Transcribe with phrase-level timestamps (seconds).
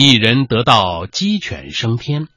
[0.00, 2.28] 一人得道，鸡犬升天。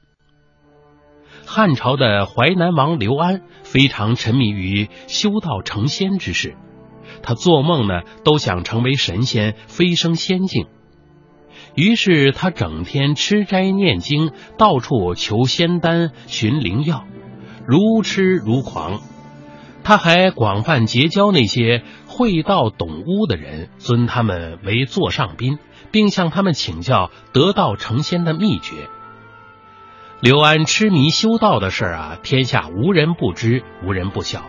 [1.46, 6.56] 汉朝的淮南王刘安非常沉迷于修道成仙之事，
[7.22, 10.70] 他做梦呢都想成为神仙，飞升仙境。
[11.76, 17.04] 于是他整天吃斋念经，到处求仙丹、寻灵药，
[17.68, 19.02] 如痴如狂。
[19.84, 25.60] 他还广泛结交那些会道懂巫的人，尊他们为座上宾，
[25.92, 28.90] 并向他们请教得道成仙的秘诀。
[30.20, 34.44] 刘安痴迷修道的事啊，天下无人不知，无人不晓。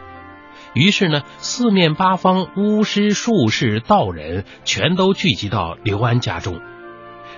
[0.74, 6.60] 于是呢，四面八方巫师、术士、道人全都聚集到刘安家中。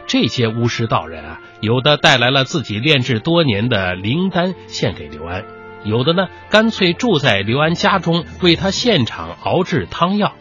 [0.06, 5.44] 这些巫师道人啊，有的带来了自己炼制多年的灵丹献给刘安。
[5.84, 10.32] 有的呢，干脆住在刘安家中，为他现场熬制汤药。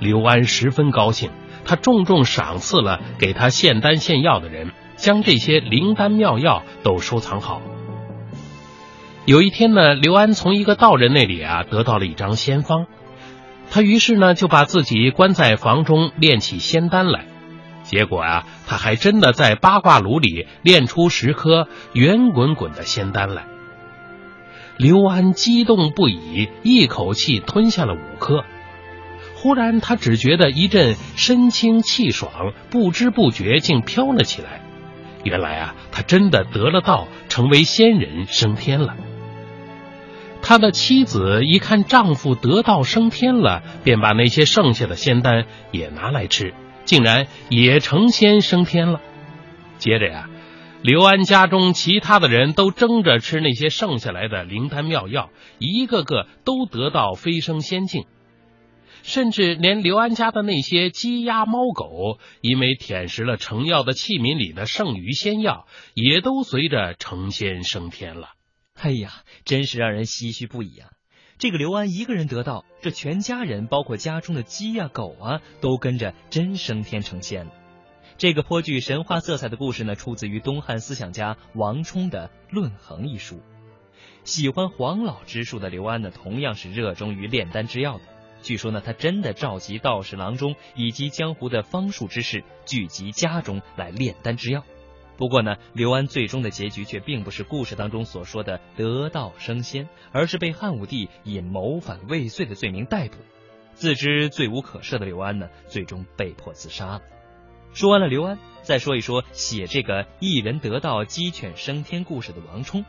[0.00, 1.30] 刘安十分高兴，
[1.66, 7.60] 他重重赏赐了给他献丹献药的人，将这些灵丹妙药都收藏好。
[9.24, 12.86] 有一天呢，刘安从一个道人那里啊得到了一张仙方，
[13.70, 17.26] 他于是呢就把自己关在房中炼起仙丹来。
[17.82, 23.46] 结果啊，他还真的在八卦炉里炼出十颗圆滚滚的仙丹来。
[24.76, 28.44] 刘安激动不已，一口气吞下了五颗。
[29.46, 34.60] 忽然，他只觉得一阵身轻气爽，不知不觉竟飘了起来。
[35.22, 38.96] 原来啊，他真的得了道，成为仙人升天了。
[40.42, 46.52] 他的妻子一看丈夫得道升天了，便把那些剩下的仙丹也拿来吃，
[46.84, 49.00] 竟然也成仙升天了。
[49.78, 50.28] 接着呀。
[50.82, 58.04] 刘安家中其他的人都争着吃那些剩下来的灵丹妙药，一个个都得到飞升仙境，
[59.06, 68.30] 甚至连刘安家的那些鸡鸭猫狗，因为舔食了成药的器皿里的剩余仙药，也都随着成仙升天了。
[68.74, 70.90] 哎呀，真是让人唏嘘不已啊！
[71.38, 77.52] 这个刘安一个人得道，这全家人，包括家中的鸡呀狗啊，都跟着真升天成仙了。
[78.18, 83.40] 这个颇具神话色彩的故事呢，出自于东汉思想家王充的《论衡》一书。
[84.24, 88.15] 喜欢黄老之术的刘安呢，同样是热衷于炼丹制药的。
[88.46, 94.62] 据说呢，他真的召集道士郎中以及江湖的方术之士聚集家中来炼丹制药。
[95.16, 103.16] 不过呢，刘安最终的结局却并不是故事当中所说的得道升仙，而是被汉武帝以谋反未遂的罪名逮捕。
[103.74, 107.02] 自知罪无可赦的刘安呢，最终被迫自杀了。
[107.74, 112.84] 说完了刘安，再说一说写这个一人得道鸡犬升天故事的王充。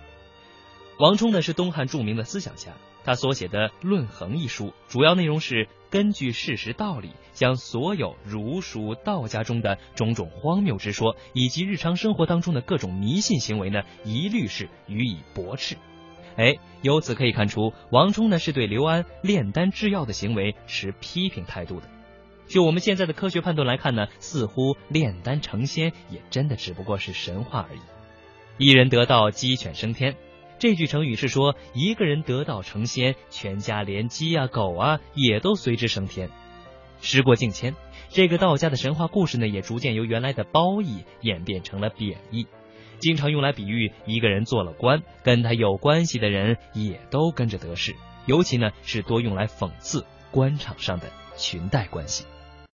[0.99, 2.73] 王充呢是东汉著名的思想家，
[3.07, 15.77] 他所写的《论衡》一书，主要内容是根据事实道理，将所有儒术道家中的种种荒谬之说，以及日常生活当中的各种迷信行为呢，一律是予以驳斥。
[16.35, 21.87] 哎，由此可以看出，王充呢是对刘安炼丹制药的行为持批评态度的。
[22.49, 27.79] 就我们现在的科学判断来看呢，似乎炼丹成仙也真的只不过是神话而已。
[28.57, 30.17] 一人得道，鸡犬升天。
[30.59, 36.29] 这句成语是说一个人得道成仙，全家连鸡啊狗啊也都随之升天。
[36.99, 37.75] 时过境迁，
[38.09, 42.47] 这个道家的神话故事呢，也逐渐由原来的褒义演变成了贬义，
[42.97, 47.95] 经常用来比喻一个人做了官，跟他有关系的人也都跟着得势。
[48.25, 52.25] 尤其呢是多用来讽刺官场上的裙带关系。